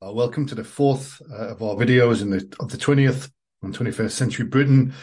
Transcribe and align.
Uh, 0.00 0.12
welcome 0.12 0.46
to 0.46 0.54
the 0.54 0.62
fourth 0.62 1.20
uh, 1.28 1.48
of 1.48 1.60
our 1.60 1.74
videos 1.74 2.22
in 2.22 2.30
the, 2.30 2.56
of 2.60 2.70
the 2.70 2.76
20th 2.76 3.32
and 3.62 3.76
21st 3.76 4.12
century 4.12 4.46
Britain. 4.46 4.94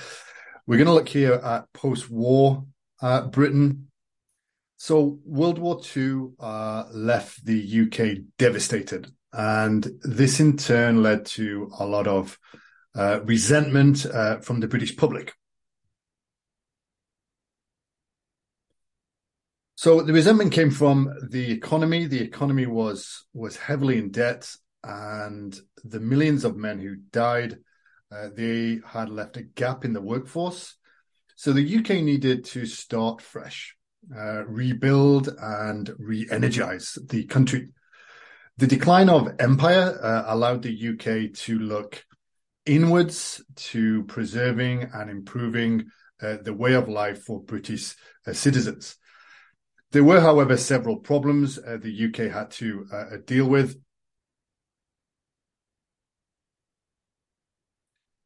We're 0.65 0.77
going 0.77 0.87
to 0.87 0.93
look 0.93 1.09
here 1.09 1.33
at 1.33 1.65
post-war 1.73 2.63
uh, 3.01 3.27
Britain. 3.27 3.89
So 4.77 5.19
World 5.25 5.59
War 5.59 5.81
II 5.97 6.29
uh, 6.39 6.85
left 6.93 7.45
the 7.45 7.81
UK 7.81 8.23
devastated, 8.37 9.11
and 9.33 9.85
this 10.03 10.39
in 10.39 10.55
turn 10.55 11.03
led 11.03 11.25
to 11.25 11.69
a 11.77 11.85
lot 11.85 12.07
of 12.07 12.39
uh, 12.95 13.19
resentment 13.25 14.05
uh, 14.05 14.37
from 14.37 14.61
the 14.61 14.67
British 14.69 14.95
public. 14.95 15.33
So 19.75 20.01
the 20.01 20.13
resentment 20.13 20.53
came 20.53 20.71
from 20.71 21.13
the 21.29 21.51
economy. 21.51 22.05
The 22.05 22.21
economy 22.21 22.65
was 22.65 23.25
was 23.33 23.57
heavily 23.57 23.97
in 23.97 24.11
debt, 24.11 24.49
and 24.85 25.59
the 25.83 25.99
millions 25.99 26.45
of 26.45 26.55
men 26.55 26.79
who 26.79 26.95
died, 27.11 27.57
uh, 28.11 28.29
they 28.35 28.79
had 28.85 29.09
left 29.09 29.37
a 29.37 29.43
gap 29.43 29.83
in 29.83 29.93
the 29.93 30.01
workforce. 30.01 30.75
So 31.35 31.51
the 31.51 31.77
UK 31.77 32.03
needed 32.03 32.45
to 32.45 32.65
start 32.65 33.21
fresh, 33.21 33.75
uh, 34.15 34.45
rebuild 34.45 35.29
and 35.39 35.91
re-energize 35.97 36.97
the 37.07 37.25
country. 37.25 37.69
The 38.57 38.67
decline 38.67 39.09
of 39.09 39.33
empire 39.39 39.99
uh, 40.01 40.23
allowed 40.27 40.61
the 40.61 40.89
UK 40.89 41.33
to 41.39 41.59
look 41.59 42.05
inwards 42.65 43.43
to 43.55 44.03
preserving 44.03 44.89
and 44.93 45.09
improving 45.09 45.85
uh, 46.21 46.37
the 46.41 46.53
way 46.53 46.73
of 46.73 46.87
life 46.87 47.23
for 47.23 47.41
British 47.41 47.95
uh, 48.25 48.33
citizens. 48.33 48.95
There 49.91 50.03
were, 50.03 50.21
however, 50.21 50.57
several 50.57 50.97
problems 50.97 51.57
uh, 51.57 51.77
the 51.81 52.05
UK 52.05 52.31
had 52.31 52.51
to 52.51 52.85
deal 53.25 53.47
with. 53.47 53.77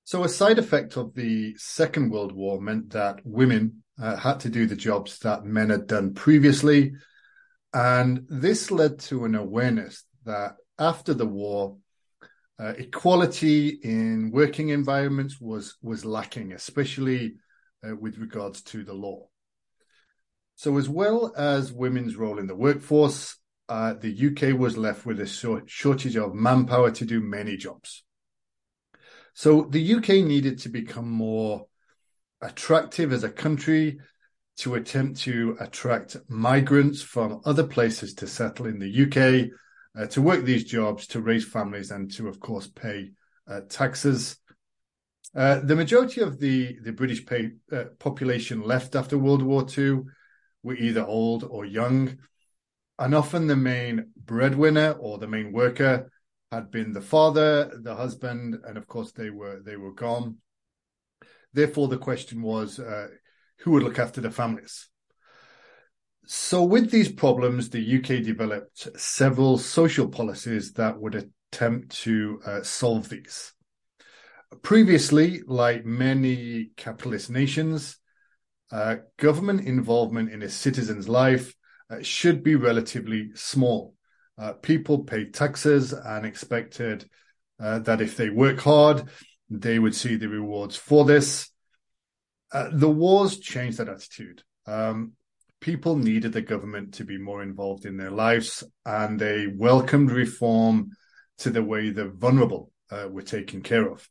So, 0.09 0.23
a 0.23 0.27
side 0.27 0.57
effect 0.57 0.97
of 0.97 1.13
the 1.13 1.55
Second 1.57 2.09
World 2.09 2.31
War 2.31 2.59
meant 2.59 2.89
that 2.93 3.21
women 3.23 3.83
uh, 4.01 4.15
had 4.15 4.39
to 4.39 4.49
do 4.49 4.65
the 4.65 4.75
jobs 4.75 5.19
that 5.19 5.45
men 5.45 5.69
had 5.69 5.85
done 5.85 6.15
previously. 6.15 6.93
And 7.75 8.25
this 8.27 8.71
led 8.71 8.97
to 9.01 9.25
an 9.25 9.35
awareness 9.35 10.03
that 10.25 10.55
after 10.79 11.13
the 11.13 11.27
war, 11.27 11.77
uh, 12.57 12.73
equality 12.79 13.67
in 13.83 14.31
working 14.31 14.69
environments 14.69 15.39
was 15.39 15.77
was 15.83 16.03
lacking, 16.05 16.53
especially 16.53 17.35
uh, 17.87 17.95
with 17.95 18.17
regards 18.17 18.63
to 18.63 18.83
the 18.83 18.95
law. 18.95 19.27
So, 20.55 20.75
as 20.79 20.89
well 20.89 21.35
as 21.37 21.71
women's 21.71 22.15
role 22.15 22.39
in 22.39 22.47
the 22.47 22.55
workforce, 22.55 23.37
uh, 23.69 23.93
the 23.93 24.11
UK 24.11 24.59
was 24.59 24.75
left 24.75 25.05
with 25.05 25.19
a 25.19 25.27
short- 25.27 25.69
shortage 25.69 26.15
of 26.15 26.33
manpower 26.33 26.89
to 26.89 27.05
do 27.05 27.21
many 27.21 27.57
jobs. 27.57 28.03
So 29.39 29.61
the 29.61 29.95
UK 29.95 30.09
needed 30.25 30.59
to 30.59 30.69
become 30.69 31.09
more 31.09 31.65
attractive 32.41 33.13
as 33.13 33.23
a 33.23 33.29
country 33.29 33.99
to 34.57 34.75
attempt 34.75 35.21
to 35.21 35.55
attract 35.61 36.17
migrants 36.27 37.01
from 37.01 37.39
other 37.45 37.65
places 37.65 38.15
to 38.15 38.27
settle 38.27 38.65
in 38.65 38.79
the 38.79 39.03
UK, 39.05 39.49
uh, 39.97 40.07
to 40.07 40.21
work 40.21 40.43
these 40.43 40.65
jobs, 40.65 41.07
to 41.07 41.21
raise 41.21 41.45
families, 41.45 41.89
and 41.89 42.11
to, 42.15 42.27
of 42.27 42.41
course, 42.41 42.67
pay 42.67 43.11
uh, 43.47 43.61
taxes. 43.69 44.35
Uh, 45.33 45.61
the 45.61 45.77
majority 45.77 46.19
of 46.19 46.37
the, 46.41 46.77
the 46.83 46.91
British 46.91 47.25
pay, 47.25 47.51
uh, 47.71 47.85
population 47.97 48.61
left 48.61 48.93
after 48.93 49.17
World 49.17 49.41
War 49.41 49.65
II 49.65 50.01
were 50.63 50.75
either 50.75 51.05
old 51.05 51.45
or 51.45 51.63
young, 51.63 52.17
and 52.97 53.15
often 53.15 53.47
the 53.47 53.55
main 53.55 54.07
breadwinner 54.17 54.97
or 54.99 55.17
the 55.17 55.29
main 55.29 55.53
worker 55.53 56.11
had 56.51 56.71
been 56.71 56.93
the 56.93 57.01
father, 57.01 57.71
the 57.81 57.95
husband, 57.95 58.57
and 58.65 58.77
of 58.77 58.87
course 58.87 59.11
they 59.11 59.29
were 59.29 59.59
they 59.59 59.75
were 59.75 59.93
gone. 59.93 60.37
Therefore, 61.53 61.87
the 61.87 61.97
question 61.97 62.41
was 62.41 62.79
uh, 62.79 63.07
who 63.59 63.71
would 63.71 63.83
look 63.83 63.99
after 63.99 64.21
the 64.21 64.31
families. 64.31 64.87
So, 66.25 66.63
with 66.63 66.91
these 66.91 67.11
problems, 67.11 67.69
the 67.69 67.81
UK 67.81 68.23
developed 68.23 68.99
several 68.99 69.57
social 69.57 70.07
policies 70.07 70.73
that 70.73 70.99
would 70.99 71.15
attempt 71.15 72.01
to 72.03 72.39
uh, 72.45 72.61
solve 72.63 73.09
these. 73.09 73.53
Previously, 74.61 75.41
like 75.45 75.85
many 75.85 76.69
capitalist 76.75 77.29
nations, 77.29 77.97
uh, 78.71 78.97
government 79.17 79.61
involvement 79.61 80.31
in 80.31 80.41
a 80.41 80.49
citizen's 80.49 81.09
life 81.09 81.55
uh, 81.89 82.01
should 82.01 82.43
be 82.43 82.55
relatively 82.55 83.29
small. 83.35 83.95
Uh, 84.39 84.53
people 84.53 85.03
paid 85.03 85.33
taxes 85.33 85.91
and 85.91 86.25
expected 86.25 87.09
uh, 87.59 87.79
that 87.79 87.99
if 87.99 88.15
they 88.15 88.29
work 88.29 88.59
hard, 88.61 89.03
they 89.49 89.77
would 89.79 89.95
see 89.95 90.15
the 90.15 90.29
rewards 90.29 90.77
for 90.77 91.03
this. 91.03 91.49
Uh, 92.51 92.69
the 92.71 92.89
wars 92.89 93.39
changed 93.39 93.77
that 93.77 93.89
attitude. 93.89 94.41
Um, 94.65 95.13
people 95.59 95.97
needed 95.97 96.31
the 96.31 96.41
government 96.41 96.93
to 96.95 97.03
be 97.03 97.17
more 97.17 97.43
involved 97.43 97.85
in 97.85 97.97
their 97.97 98.11
lives, 98.11 98.63
and 98.85 99.19
they 99.19 99.47
welcomed 99.47 100.11
reform 100.11 100.91
to 101.39 101.49
the 101.49 101.63
way 101.63 101.89
the 101.89 102.07
vulnerable 102.07 102.71
uh, 102.91 103.07
were 103.09 103.21
taken 103.23 103.61
care 103.61 103.89
of. 103.91 104.07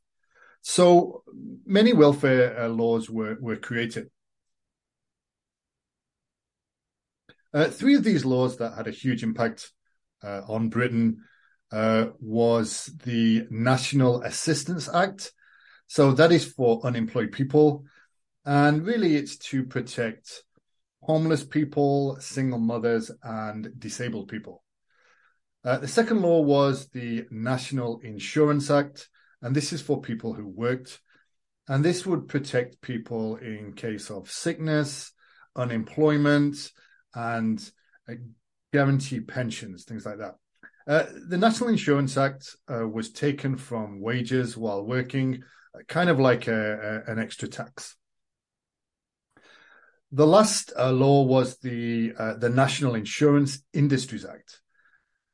So 0.60 1.22
many 1.65 1.93
welfare 1.93 2.65
uh, 2.65 2.69
laws 2.69 3.09
were, 3.09 3.39
were 3.41 3.56
created. 3.56 4.10
Uh, 7.55 7.69
three 7.69 7.95
of 7.95 8.05
these 8.05 8.27
laws 8.27 8.59
that 8.59 8.75
had 8.75 8.89
a 8.89 8.93
huge 8.93 9.22
impact 9.22 9.72
uh, 10.22 10.42
on 10.48 10.68
Britain 10.68 11.24
uh, 11.70 12.06
was 12.20 12.86
the 13.04 13.46
National 13.50 14.22
Assistance 14.22 14.88
Act. 14.92 15.32
So 15.86 16.12
that 16.12 16.32
is 16.32 16.44
for 16.44 16.80
unemployed 16.84 17.32
people. 17.32 17.84
And 18.44 18.84
really, 18.84 19.16
it's 19.16 19.36
to 19.50 19.64
protect 19.64 20.44
homeless 21.02 21.44
people, 21.44 22.18
single 22.20 22.58
mothers, 22.58 23.10
and 23.22 23.70
disabled 23.78 24.28
people. 24.28 24.64
Uh, 25.64 25.78
the 25.78 25.88
second 25.88 26.22
law 26.22 26.40
was 26.40 26.88
the 26.88 27.26
National 27.30 28.00
Insurance 28.00 28.70
Act, 28.70 29.08
and 29.42 29.54
this 29.54 29.72
is 29.72 29.82
for 29.82 30.00
people 30.00 30.32
who 30.32 30.46
worked. 30.46 31.00
And 31.68 31.84
this 31.84 32.06
would 32.06 32.28
protect 32.28 32.80
people 32.80 33.36
in 33.36 33.74
case 33.74 34.10
of 34.10 34.30
sickness, 34.30 35.12
unemployment, 35.54 36.72
and 37.14 37.70
guarantee 38.72 39.20
pensions, 39.20 39.84
things 39.84 40.04
like 40.04 40.18
that. 40.18 40.34
Uh, 40.86 41.04
the 41.28 41.36
National 41.36 41.68
Insurance 41.68 42.16
Act 42.16 42.56
uh, 42.72 42.88
was 42.88 43.10
taken 43.10 43.56
from 43.56 44.00
wages 44.00 44.56
while 44.56 44.84
working, 44.84 45.42
uh, 45.74 45.80
kind 45.86 46.08
of 46.08 46.18
like 46.18 46.48
a, 46.48 47.04
a, 47.06 47.12
an 47.12 47.18
extra 47.18 47.46
tax. 47.46 47.94
The 50.12 50.26
last 50.26 50.72
uh, 50.78 50.90
law 50.90 51.24
was 51.24 51.58
the 51.58 52.14
uh, 52.18 52.34
the 52.34 52.48
National 52.48 52.94
Insurance 52.94 53.62
Industries 53.74 54.24
Act. 54.24 54.60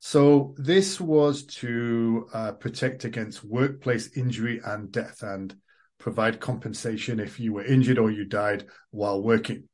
So 0.01 0.55
this 0.59 1.01
was 1.01 1.47
to 1.61 2.29
uh, 2.35 2.53
protect 2.53 3.05
against 3.05 3.45
workplace 3.45 4.17
injury 4.17 4.61
and 4.65 4.91
death 4.91 5.23
and 5.23 5.55
provide 5.99 6.41
compensation 6.41 7.21
if 7.21 7.39
you 7.39 7.53
were 7.53 7.65
injured 7.65 7.99
or 7.99 8.11
you 8.11 8.25
died 8.25 8.67
while 8.91 9.23
working. 9.23 9.69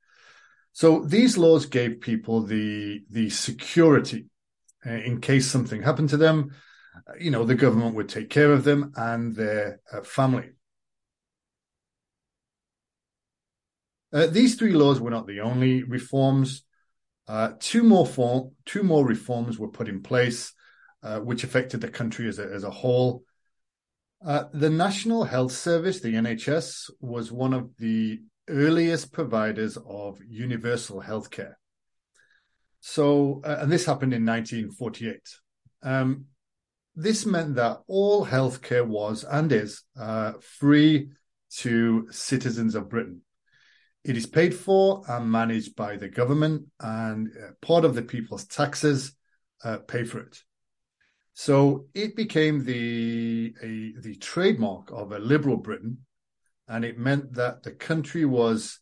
So 0.73 1.01
these 1.01 1.37
laws 1.37 1.67
gave 1.67 2.01
people 2.01 2.43
the 2.43 3.03
the 3.11 3.31
security 3.31 4.27
uh, 4.87 4.91
in 4.91 5.21
case 5.21 5.51
something 5.51 5.83
happened 5.83 6.11
to 6.11 6.17
them. 6.17 6.53
Uh, 6.97 7.13
you 7.19 7.31
know, 7.31 7.45
the 7.45 7.55
government 7.55 7.95
would 7.95 8.09
take 8.09 8.31
care 8.31 8.53
of 8.53 8.65
them 8.65 8.93
and 8.97 9.35
their 9.35 9.81
uh, 9.93 10.03
family. 10.03 10.51
Uh, 14.13 14.27
these 14.27 14.57
three 14.57 14.73
laws 14.73 15.01
were 15.01 15.11
not 15.11 15.27
the 15.27 15.41
only 15.41 15.83
reforms. 15.85 16.63
Uh, 17.29 17.53
two 17.61 17.85
more 17.85 18.07
form, 18.07 18.51
two 18.67 18.83
more 18.83 19.07
reforms 19.07 19.57
were 19.57 19.69
put 19.69 19.89
in 19.89 20.03
place, 20.03 20.53
uh, 21.03 21.21
which 21.21 21.45
affected 21.45 21.81
the 21.81 21.89
country 21.89 22.29
as 22.29 22.41
a, 22.41 22.45
as 22.45 22.65
a 22.65 22.71
whole. 22.71 23.23
the 24.23 24.71
National 24.71 25.23
Health 25.25 25.53
Service, 25.53 26.01
the 26.01 26.15
NHS, 26.15 26.91
was 27.01 27.31
one 27.31 27.55
of 27.55 27.71
the 27.79 28.21
earliest 28.51 29.13
providers 29.13 29.79
of 29.87 30.19
universal 30.29 31.03
healthcare. 31.03 31.55
So, 32.81 33.43
uh, 33.45 33.59
and 33.61 33.71
this 33.71 33.87
happened 33.87 34.15
in 34.15 34.25
1948. 34.25 35.21
Um, 35.83 36.27
this 36.97 37.25
meant 37.25 37.55
that 37.55 37.81
all 37.87 38.27
healthcare 38.27 38.87
was 38.87 39.25
and 39.25 39.53
is 39.53 39.83
uh, 39.99 40.33
free 40.41 41.11
to 41.59 42.09
citizens 42.11 42.75
of 42.75 42.89
Britain. 42.89 43.23
It 44.05 44.17
is 44.17 44.27
paid 44.27 44.55
for 44.55 45.03
and 45.09 45.31
managed 45.31 45.77
by 45.77 45.97
the 45.97 46.09
government, 46.09 46.67
and 46.81 47.29
uh, 47.29 47.51
part 47.61 47.85
of 47.85 47.95
the 47.95 48.03
people's 48.03 48.47
taxes 48.47 49.13
uh, 49.63 49.79
pay 49.79 50.05
for 50.05 50.21
it. 50.21 50.43
So 51.35 51.87
it 51.95 52.17
became 52.17 52.65
the 52.65 53.55
a, 53.63 54.01
the 54.01 54.17
trademark 54.17 54.91
of 54.91 55.13
a 55.13 55.19
liberal 55.19 55.57
Britain 55.57 55.99
and 56.71 56.85
it 56.85 56.97
meant 56.97 57.35
that 57.35 57.65
the 57.65 57.73
country 57.73 58.25
was 58.25 58.79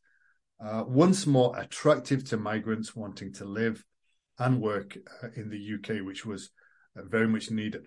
uh, 0.61 0.85
once 0.87 1.26
more 1.26 1.58
attractive 1.58 2.23
to 2.23 2.37
migrants 2.37 2.94
wanting 2.94 3.32
to 3.32 3.46
live 3.46 3.82
and 4.38 4.61
work 4.61 4.99
uh, 5.23 5.29
in 5.35 5.49
the 5.49 5.75
UK, 5.75 6.05
which 6.05 6.26
was 6.26 6.50
uh, 6.96 7.02
very 7.05 7.26
much 7.26 7.50
needed. 7.50 7.87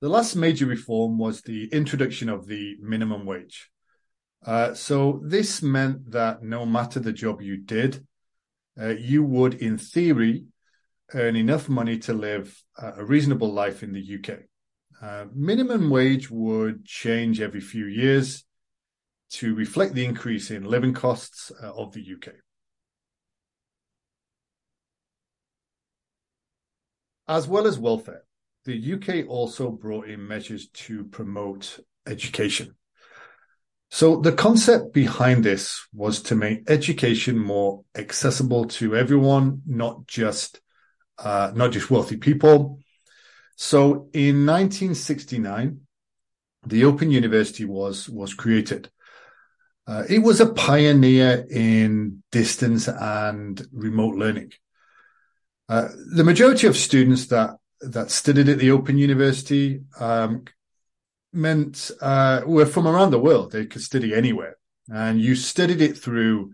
The 0.00 0.08
last 0.08 0.34
major 0.34 0.66
reform 0.66 1.18
was 1.18 1.42
the 1.42 1.68
introduction 1.68 2.28
of 2.28 2.46
the 2.46 2.76
minimum 2.80 3.24
wage. 3.24 3.70
Uh, 4.44 4.74
so, 4.74 5.20
this 5.24 5.62
meant 5.62 6.10
that 6.10 6.42
no 6.42 6.66
matter 6.66 6.98
the 6.98 7.12
job 7.12 7.42
you 7.42 7.58
did, 7.58 8.04
uh, 8.80 8.88
you 8.88 9.22
would, 9.22 9.54
in 9.54 9.78
theory, 9.78 10.46
earn 11.14 11.36
enough 11.36 11.68
money 11.68 11.98
to 11.98 12.12
live 12.12 12.60
uh, 12.80 12.92
a 12.96 13.04
reasonable 13.04 13.52
life 13.52 13.82
in 13.82 13.92
the 13.92 14.00
UK. 14.00 14.48
Uh, 15.00 15.26
minimum 15.32 15.90
wage 15.90 16.30
would 16.30 16.84
change 16.84 17.40
every 17.40 17.60
few 17.60 17.86
years 17.86 18.44
to 19.30 19.54
reflect 19.54 19.94
the 19.94 20.04
increase 20.04 20.50
in 20.50 20.64
living 20.64 20.94
costs 20.94 21.52
uh, 21.62 21.72
of 21.72 21.92
the 21.92 22.00
UK. 22.00 22.34
As 27.28 27.46
well 27.46 27.66
as 27.66 27.78
welfare, 27.78 28.24
the 28.64 28.94
UK 28.94 29.28
also 29.28 29.70
brought 29.70 30.08
in 30.08 30.26
measures 30.26 30.68
to 30.68 31.04
promote 31.04 31.78
education. 32.06 32.74
So 33.90 34.20
the 34.20 34.32
concept 34.32 34.92
behind 34.92 35.44
this 35.44 35.86
was 35.92 36.22
to 36.24 36.34
make 36.34 36.68
education 36.70 37.38
more 37.38 37.84
accessible 37.94 38.66
to 38.66 38.96
everyone, 38.96 39.62
not 39.66 40.06
just 40.06 40.60
uh, 41.18 41.52
not 41.54 41.72
just 41.72 41.90
wealthy 41.90 42.16
people. 42.16 42.80
So 43.60 44.08
in 44.12 44.46
1969, 44.46 45.80
the 46.64 46.84
Open 46.84 47.10
University 47.10 47.64
was 47.64 48.08
was 48.08 48.32
created. 48.32 48.88
Uh, 49.84 50.04
it 50.08 50.20
was 50.20 50.40
a 50.40 50.54
pioneer 50.54 51.44
in 51.50 52.22
distance 52.30 52.86
and 52.86 53.60
remote 53.72 54.14
learning. 54.14 54.52
Uh, 55.68 55.88
the 56.14 56.22
majority 56.22 56.68
of 56.68 56.76
students 56.76 57.26
that 57.26 57.56
that 57.80 58.12
studied 58.12 58.48
at 58.48 58.58
the 58.58 58.70
Open 58.70 58.96
University 58.96 59.80
um, 59.98 60.44
meant 61.32 61.90
uh, 62.00 62.42
were 62.46 62.66
from 62.66 62.86
around 62.86 63.10
the 63.10 63.18
world. 63.18 63.50
They 63.50 63.66
could 63.66 63.82
study 63.82 64.14
anywhere, 64.14 64.56
and 64.88 65.20
you 65.20 65.34
studied 65.34 65.80
it 65.80 65.98
through 65.98 66.52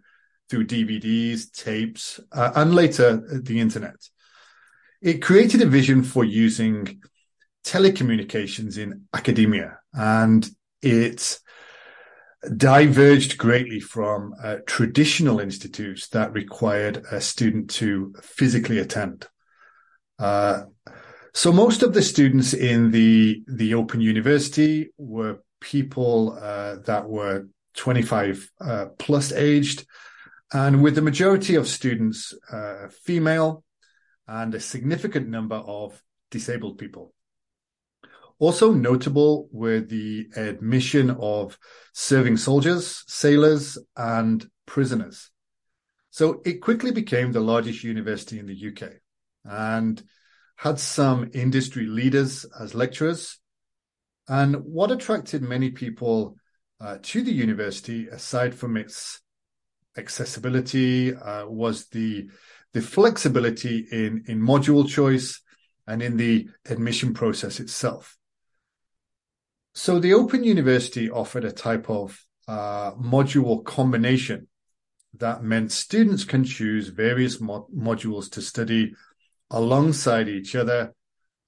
through 0.48 0.68
DVDs, 0.68 1.52
tapes, 1.52 2.18
uh, 2.32 2.52
and 2.56 2.74
later 2.74 3.40
the 3.42 3.60
internet. 3.60 4.08
It 5.04 5.20
created 5.20 5.60
a 5.60 5.66
vision 5.66 6.02
for 6.02 6.24
using 6.24 7.02
telecommunications 7.62 8.78
in 8.78 9.02
academia, 9.12 9.78
and 9.92 10.48
it 10.80 11.40
diverged 12.56 13.36
greatly 13.36 13.80
from 13.80 14.34
uh, 14.42 14.56
traditional 14.66 15.40
institutes 15.40 16.08
that 16.08 16.32
required 16.32 17.04
a 17.12 17.20
student 17.20 17.68
to 17.68 18.14
physically 18.22 18.78
attend. 18.78 19.28
Uh, 20.18 20.62
so 21.34 21.52
most 21.52 21.82
of 21.82 21.92
the 21.92 22.02
students 22.02 22.54
in 22.54 22.90
the 22.90 23.42
the 23.46 23.74
Open 23.74 24.00
University 24.00 24.88
were 24.96 25.40
people 25.60 26.38
uh, 26.40 26.76
that 26.86 27.06
were 27.06 27.46
25 27.76 28.50
uh, 28.58 28.86
plus 28.98 29.32
aged, 29.32 29.84
and 30.50 30.82
with 30.82 30.94
the 30.94 31.02
majority 31.02 31.56
of 31.56 31.68
students 31.68 32.32
uh, 32.50 32.88
female, 32.88 33.64
and 34.26 34.54
a 34.54 34.60
significant 34.60 35.28
number 35.28 35.56
of 35.56 36.02
disabled 36.30 36.78
people. 36.78 37.12
Also 38.38 38.72
notable 38.72 39.48
were 39.52 39.80
the 39.80 40.28
admission 40.36 41.10
of 41.10 41.58
serving 41.92 42.36
soldiers, 42.36 43.04
sailors, 43.06 43.78
and 43.96 44.48
prisoners. 44.66 45.30
So 46.10 46.42
it 46.44 46.60
quickly 46.60 46.90
became 46.90 47.32
the 47.32 47.40
largest 47.40 47.84
university 47.84 48.38
in 48.38 48.46
the 48.46 48.68
UK. 48.68 48.92
And 49.44 50.02
had 50.56 50.78
some 50.78 51.30
industry 51.34 51.86
leaders 51.86 52.46
as 52.58 52.74
lecturers. 52.74 53.38
And 54.28 54.56
what 54.64 54.90
attracted 54.90 55.42
many 55.42 55.70
people 55.70 56.36
uh, 56.80 56.98
to 57.02 57.22
the 57.22 57.32
university, 57.32 58.08
aside 58.08 58.54
from 58.54 58.76
its 58.76 59.20
accessibility, 59.96 61.14
uh, 61.14 61.46
was 61.46 61.86
the 61.88 62.30
the 62.74 62.82
flexibility 62.82 63.86
in 63.90 64.24
in 64.26 64.40
module 64.40 64.86
choice 64.86 65.40
and 65.86 66.02
in 66.02 66.16
the 66.16 66.48
admission 66.68 67.14
process 67.14 67.60
itself. 67.60 68.16
So 69.74 69.98
the 69.98 70.14
Open 70.14 70.44
University 70.44 71.10
offered 71.10 71.44
a 71.44 71.52
type 71.52 71.88
of 71.88 72.24
uh, 72.46 72.92
module 72.92 73.64
combination 73.64 74.48
that 75.18 75.42
meant 75.42 75.72
students 75.72 76.24
can 76.24 76.44
choose 76.44 76.88
various 76.88 77.40
mo- 77.40 77.68
modules 77.74 78.30
to 78.32 78.42
study 78.42 78.94
alongside 79.50 80.28
each 80.28 80.56
other, 80.56 80.94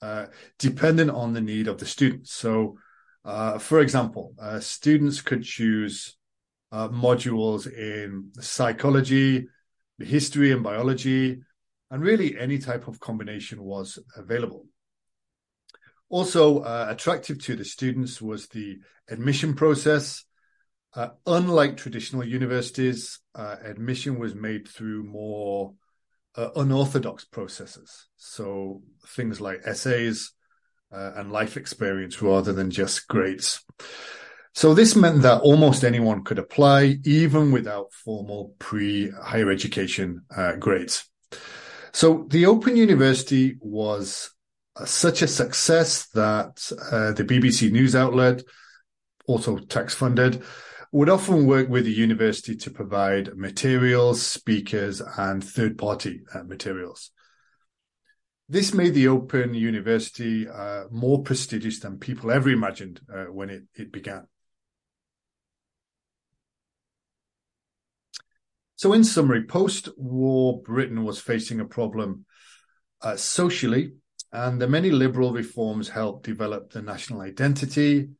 uh, 0.02 0.26
dependent 0.58 1.11
on 1.11 1.32
the 1.32 1.40
need 1.40 1.67
of 1.67 1.79
the 1.79 1.87
students. 1.87 2.32
So, 2.32 2.79
uh, 3.25 3.58
for 3.58 3.81
example, 3.81 4.34
uh, 4.38 4.61
students 4.61 5.20
could 5.20 5.43
choose 5.43 6.17
uh, 6.70 6.88
modules 6.88 7.67
in 7.72 8.31
psychology, 8.40 9.49
history 10.04 10.52
and 10.52 10.62
biology, 10.62 11.40
and 11.90 12.02
really 12.02 12.38
any 12.38 12.58
type 12.58 12.88
of 12.88 13.00
combination 13.00 13.62
was 13.62 13.98
available. 14.16 14.66
Also 16.08 16.60
uh, 16.60 16.87
attractive 16.88 17.43
to 17.44 17.56
the 17.56 17.64
students 17.64 18.20
was 18.22 18.48
the 18.48 18.78
admission 19.08 19.54
process. 19.54 20.25
Uh, 20.94 21.08
unlike 21.26 21.76
traditional 21.76 22.25
universities, 22.25 23.20
admission 23.34 24.19
was 24.19 24.34
made 24.34 24.66
through 24.66 25.04
more 25.04 25.75
uh, 26.37 26.50
unorthodox 26.56 27.25
processes. 27.25 28.06
So 28.16 28.82
things 29.08 29.40
like 29.40 29.62
essays 29.64 30.32
uh, 30.93 31.12
and 31.16 31.32
life 31.32 31.56
experience 31.56 32.22
rather 32.22 32.52
than 32.52 32.70
just 32.70 33.08
grades. 33.08 33.62
So 34.56 34.73
this 34.73 34.97
meant 34.97 35.20
that 35.20 35.43
almost 35.43 35.85
anyone 35.85 36.25
could 36.25 36.38
apply, 36.38 36.97
even 37.05 37.53
without 37.53 37.93
formal 37.93 38.55
pre-higher 38.58 39.50
education 39.50 40.23
uh, 40.35 40.56
grades. 40.56 41.11
So 41.93 42.25
the 42.31 42.47
Open 42.47 42.75
University 42.75 43.58
was 43.61 44.31
uh, 44.75 44.87
such 44.87 45.20
a 45.20 45.29
success 45.29 46.08
that 46.14 46.73
uh, 46.91 47.12
the 47.12 47.23
BBC 47.23 47.70
News 47.70 47.94
outlet, 47.94 48.44
also 49.26 49.58
tax 49.58 49.94
funded, 49.94 50.43
would 50.91 51.11
often 51.11 51.44
work 51.44 51.69
with 51.69 51.85
the 51.85 51.93
university 51.93 52.56
to 52.56 52.70
provide 52.70 53.37
materials, 53.37 54.23
speakers, 54.23 55.03
and 55.19 55.44
third 55.44 55.76
party 55.76 56.23
uh, 56.32 56.44
materials. 56.44 57.11
This 58.48 58.72
made 58.72 58.94
the 58.94 59.08
Open 59.08 59.53
University 59.53 60.48
uh, 60.48 60.84
more 60.91 61.22
prestigious 61.22 61.79
than 61.81 61.98
people 61.98 62.31
ever 62.31 62.48
imagined 62.48 63.01
uh, 63.15 63.25
when 63.25 63.51
it, 63.51 63.65
it 63.75 63.93
began. 63.93 64.27
So, 68.77 68.93
in 68.93 69.05
summary, 69.05 69.45
post 69.45 69.89
war 69.97 70.61
Britain 70.63 71.05
was 71.05 71.19
facing 71.19 71.61
a 71.61 71.65
problem 71.65 72.27
uh, 73.01 73.17
socially, 73.17 73.95
and 74.33 74.61
the 74.61 74.69
many 74.69 74.91
liberal 74.91 75.33
reforms 75.33 75.89
helped 75.89 76.25
develop 76.25 76.73
the 76.73 76.83
national 76.83 77.23
identity 77.23 78.11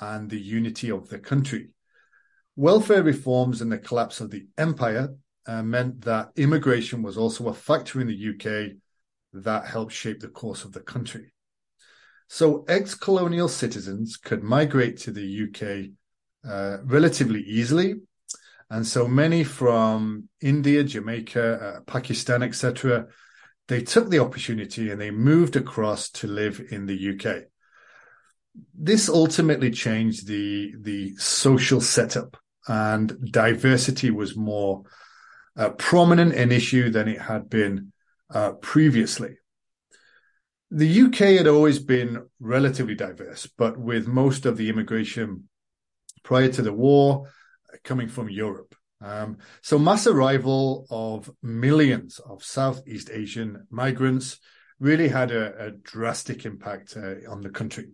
and 0.00 0.30
the 0.30 0.40
unity 0.40 0.90
of 0.90 1.08
the 1.08 1.18
country. 1.18 1.70
Welfare 2.56 3.02
reforms 3.02 3.60
and 3.60 3.72
the 3.72 3.78
collapse 3.78 4.20
of 4.20 4.30
the 4.30 4.46
empire 4.56 5.14
uh, 5.46 5.62
meant 5.62 6.02
that 6.02 6.30
immigration 6.36 7.02
was 7.02 7.16
also 7.18 7.48
a 7.48 7.54
factor 7.54 8.00
in 8.00 8.06
the 8.06 8.30
UK 8.30 8.76
that 9.32 9.66
helped 9.66 9.92
shape 9.92 10.20
the 10.20 10.28
course 10.28 10.64
of 10.64 10.72
the 10.72 10.80
country. 10.80 11.32
So 12.28 12.64
ex 12.68 12.94
colonial 12.94 13.48
citizens 13.48 14.16
could 14.16 14.42
migrate 14.42 14.98
to 14.98 15.10
the 15.10 15.48
UK 15.48 15.90
uh, 16.48 16.82
relatively 16.84 17.40
easily. 17.40 17.96
And 18.70 18.86
so 18.86 19.06
many 19.06 19.44
from 19.44 20.28
India, 20.40 20.84
Jamaica, 20.84 21.52
uh, 21.52 21.80
Pakistan, 21.86 22.42
etc., 22.42 23.06
they 23.68 23.82
took 23.82 24.10
the 24.10 24.18
opportunity 24.18 24.90
and 24.90 25.00
they 25.00 25.10
moved 25.10 25.56
across 25.56 26.10
to 26.10 26.26
live 26.26 26.60
in 26.70 26.86
the 26.86 27.14
UK. 27.14 27.44
This 28.74 29.08
ultimately 29.08 29.70
changed 29.70 30.26
the, 30.26 30.72
the 30.80 31.16
social 31.16 31.80
setup 31.80 32.36
and 32.68 33.30
diversity 33.30 34.10
was 34.10 34.36
more 34.36 34.84
uh, 35.56 35.70
prominent 35.70 36.34
an 36.34 36.52
issue 36.52 36.90
than 36.90 37.08
it 37.08 37.20
had 37.20 37.48
been 37.48 37.92
uh, 38.30 38.52
previously. 38.52 39.36
The 40.70 41.02
UK 41.02 41.18
had 41.36 41.46
always 41.46 41.78
been 41.78 42.26
relatively 42.40 42.94
diverse, 42.94 43.46
but 43.46 43.78
with 43.78 44.06
most 44.06 44.46
of 44.46 44.56
the 44.56 44.68
immigration 44.68 45.48
prior 46.22 46.48
to 46.48 46.62
the 46.62 46.72
war 46.72 47.28
coming 47.82 48.08
from 48.08 48.28
Europe. 48.28 48.74
Um, 49.00 49.38
so 49.60 49.78
mass 49.78 50.06
arrival 50.06 50.86
of 50.90 51.30
millions 51.42 52.20
of 52.20 52.42
Southeast 52.42 53.10
Asian 53.12 53.66
migrants 53.70 54.38
really 54.80 55.08
had 55.08 55.30
a, 55.30 55.66
a 55.66 55.70
drastic 55.70 56.46
impact 56.46 56.96
uh, 56.96 57.30
on 57.30 57.40
the 57.40 57.50
country. 57.50 57.88